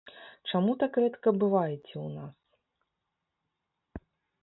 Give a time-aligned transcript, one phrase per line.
[0.49, 2.37] Чаму так рэдка бываеце ў нас?